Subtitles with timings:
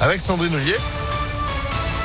[0.00, 0.52] avec Sandrine.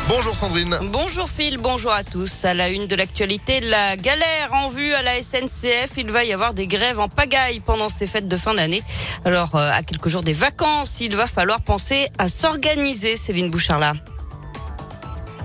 [0.08, 0.78] Bonjour Sandrine.
[0.92, 2.44] Bonjour Phil, bonjour à tous.
[2.44, 5.92] À la une de l'actualité, la galère en vue à la SNCF.
[5.98, 8.82] Il va y avoir des grèves en pagaille pendant ces fêtes de fin d'année.
[9.24, 13.94] Alors, euh, à quelques jours des vacances, il va falloir penser à s'organiser, Céline Bouchard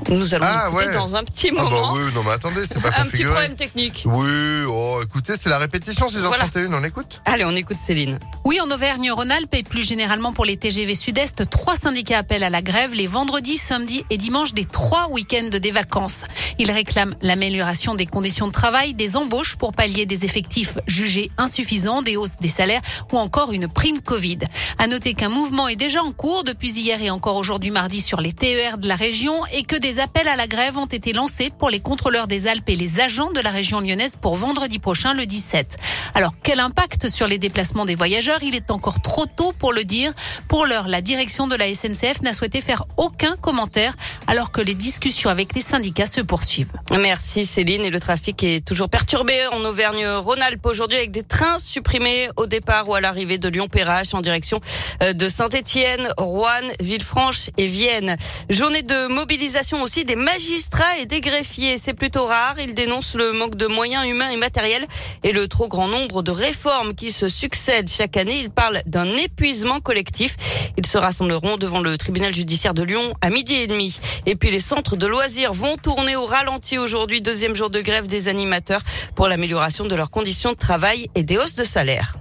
[0.09, 0.95] nous allons Ah, écouter ouais.
[0.95, 1.93] dans un petit Ah bah moment.
[1.95, 3.30] oui, non mais attendez, c'est pas un petit configuré.
[3.32, 4.02] problème technique.
[4.07, 6.48] Oui, oh, écoutez, c'est la répétition 6h31, Voilà.
[6.80, 8.19] on écoute Allez, on écoute Céline.
[8.45, 12.62] Oui, en Auvergne-Rhône-Alpes et plus généralement pour les TGV Sud-Est, trois syndicats appellent à la
[12.62, 16.24] grève les vendredis, samedis et dimanches des trois week-ends des vacances.
[16.59, 22.02] Ils réclament l'amélioration des conditions de travail, des embauches pour pallier des effectifs jugés insuffisants,
[22.02, 22.82] des hausses des salaires
[23.12, 24.38] ou encore une prime Covid.
[24.79, 28.21] À noter qu'un mouvement est déjà en cours depuis hier et encore aujourd'hui mardi sur
[28.21, 31.51] les TER de la région et que des appels à la grève ont été lancés
[31.59, 35.15] pour les contrôleurs des Alpes et les agents de la région lyonnaise pour vendredi prochain,
[35.15, 35.77] le 17.
[36.15, 38.43] Alors, quel impact sur les déplacements des voyageurs?
[38.43, 40.12] Il est encore trop tôt pour le dire.
[40.49, 43.95] Pour l'heure, la direction de la SNCF n'a souhaité faire aucun commentaire
[44.27, 46.73] alors que les discussions avec les syndicats se poursuivent.
[46.90, 47.85] Merci Céline.
[47.85, 52.88] Et le trafic est toujours perturbé en Auvergne-Rhône-Alpes aujourd'hui avec des trains supprimés au départ
[52.88, 54.61] ou à l'arrivée de Lyon-Perrache en direction
[55.02, 56.49] euh, de Saint-Étienne, Rouen,
[56.80, 58.16] Villefranche et Vienne.
[58.51, 61.77] Journée de mobilisation aussi des magistrats et des greffiers.
[61.77, 62.57] C'est plutôt rare.
[62.59, 64.87] Ils dénoncent le manque de moyens humains et matériels
[65.22, 68.38] et le trop grand nombre de réformes qui se succèdent chaque année.
[68.38, 70.37] Ils parlent d'un épuisement collectif.
[70.78, 73.99] Ils se rassembleront devant le tribunal judiciaire de Lyon à midi et demi.
[74.25, 78.06] Et puis les centres de loisirs vont tourner au ralenti aujourd'hui, deuxième jour de grève
[78.06, 78.81] des animateurs
[79.15, 82.16] pour l'amélioration de leurs conditions de travail et des hausses de salaire.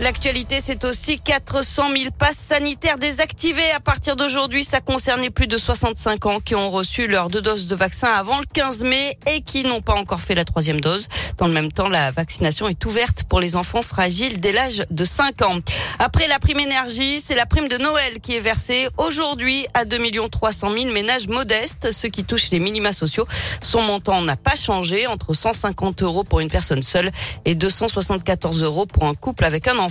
[0.00, 3.68] L'actualité, c'est aussi 400 000 passes sanitaires désactivées.
[3.74, 7.42] À partir d'aujourd'hui, ça concerne les plus de 65 ans qui ont reçu leurs deux
[7.42, 10.80] doses de vaccin avant le 15 mai et qui n'ont pas encore fait la troisième
[10.80, 11.08] dose.
[11.38, 15.04] Dans le même temps, la vaccination est ouverte pour les enfants fragiles dès l'âge de
[15.04, 15.58] 5 ans.
[15.98, 19.98] Après la prime énergie, c'est la prime de Noël qui est versée aujourd'hui à 2
[20.30, 23.26] 300 000 ménages modestes, ceux qui touchent les minima sociaux.
[23.62, 27.10] Son montant n'a pas changé, entre 150 euros pour une personne seule
[27.44, 29.87] et 274 euros pour un couple avec un enfant.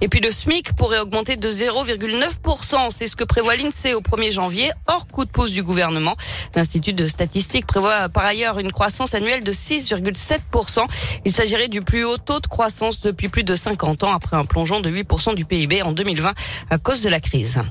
[0.00, 2.88] Et puis le SMIC pourrait augmenter de 0,9%.
[2.94, 6.16] C'est ce que prévoit l'INSEE au 1er janvier, hors coup de pouce du gouvernement.
[6.54, 10.84] L'Institut de statistique prévoit par ailleurs une croissance annuelle de 6,7%.
[11.24, 14.44] Il s'agirait du plus haut taux de croissance depuis plus de 50 ans après un
[14.44, 16.32] plongeon de 8% du PIB en 2020
[16.70, 17.62] à cause de la crise.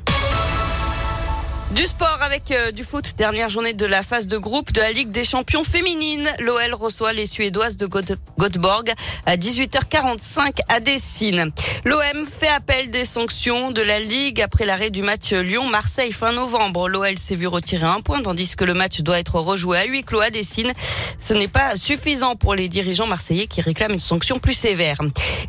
[1.72, 3.16] Du sport avec euh, du foot.
[3.18, 6.30] Dernière journée de la phase de groupe de la Ligue des champions féminines.
[6.40, 8.92] L'OL reçoit les Suédoises de Göte- Göteborg
[9.26, 11.52] à 18h45 à Dessine.
[11.84, 16.88] L'OM fait appel des sanctions de la Ligue après l'arrêt du match Lyon-Marseille fin novembre.
[16.88, 20.04] L'OL s'est vu retirer un point tandis que le match doit être rejoué à huis
[20.04, 20.72] clos à Dessine.
[21.20, 25.00] Ce n'est pas suffisant pour les dirigeants marseillais qui réclament une sanction plus sévère.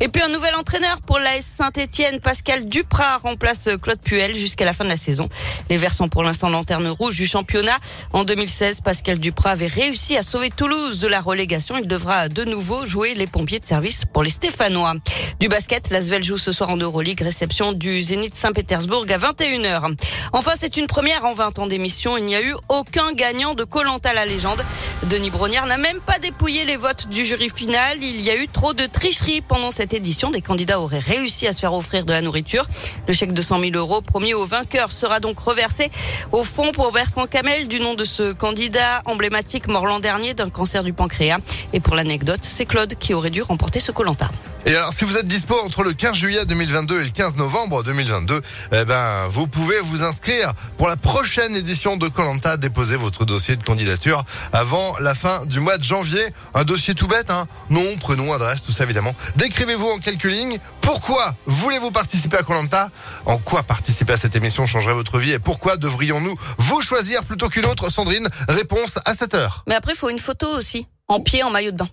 [0.01, 4.73] Et puis un nouvel entraîneur pour l'AS Saint-Etienne, Pascal Duprat remplace Claude Puel jusqu'à la
[4.73, 5.29] fin de la saison.
[5.69, 7.77] Les Verts pour l'instant lanterne rouge du championnat.
[8.13, 11.77] En 2016, Pascal Duprat avait réussi à sauver Toulouse de la relégation.
[11.77, 14.93] Il devra de nouveau jouer les pompiers de service pour les Stéphanois.
[15.39, 19.95] Du basket, l'Asvel joue ce soir en Euroleague, réception du Zénith Saint-Pétersbourg à 21h.
[20.33, 22.17] Enfin, c'est une première en 20 ans d'émission.
[22.17, 24.63] Il n'y a eu aucun gagnant de Colanta la légende.
[25.03, 27.97] Denis Brognard n'a même pas dépouillé les votes du jury final.
[28.01, 30.31] Il y a eu trop de tricheries pendant cette édition.
[30.31, 32.65] Des candidats auraient réussi à se faire offrir de la nourriture.
[33.07, 35.89] Le chèque de 100 000 euros promis aux vainqueurs sera donc reversé
[36.31, 40.49] au fond pour Bertrand Camel du nom de ce candidat emblématique mort l'an dernier d'un
[40.49, 41.39] cancer du pancréas.
[41.73, 44.29] Et pour l'anecdote, c'est Claude qui aurait dû remporter ce Colanta.
[44.65, 47.83] Et alors, si vous êtes dispo entre le 15 juillet 2022 et le 15 novembre
[47.83, 48.41] 2022,
[48.73, 52.57] eh ben, vous pouvez vous inscrire pour la prochaine édition de Colanta.
[52.57, 56.21] Déposer votre dossier de candidature avant la fin du mois de janvier.
[56.53, 57.45] Un dossier tout bête, hein.
[57.69, 59.13] Nom, prénom, adresse, tout ça évidemment.
[59.37, 60.59] Décrivez-vous en quelques lignes.
[60.81, 62.89] Pourquoi voulez-vous participer à Colanta?
[63.25, 65.31] En quoi participer à cette émission changerait votre vie?
[65.31, 67.89] Et pourquoi devrions-nous vous choisir plutôt qu'une autre?
[67.89, 69.63] Sandrine, réponse à 7 heure.
[69.67, 70.87] Mais après, il faut une photo aussi.
[71.07, 71.89] En pied, en maillot de bain.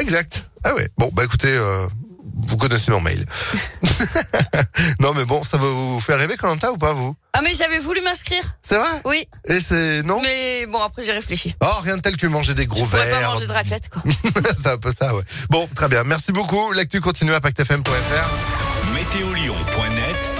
[0.00, 0.44] Exact.
[0.64, 0.88] Ah ouais.
[0.98, 1.86] Bon, bah écoutez, euh,
[2.48, 3.26] vous connaissez mon mail.
[5.00, 7.14] non, mais bon, ça va vous faire rêver Colanta ou pas, vous?
[7.32, 8.42] Ah mais j'avais voulu m'inscrire.
[8.62, 8.88] C'est vrai?
[9.04, 9.24] Oui.
[9.46, 10.20] Et c'est non?
[10.22, 11.54] Mais bon, après j'ai réfléchi.
[11.60, 13.20] Oh, rien de tel que manger des gros Je pourrais verres.
[13.20, 14.02] pas manger de raclette, quoi.
[14.56, 15.22] c'est un peu ça, ouais.
[15.50, 16.02] Bon, très bien.
[16.04, 16.72] Merci beaucoup.
[16.72, 18.92] L'actu continue à pactfm.fr.
[18.94, 20.30] Météolion.net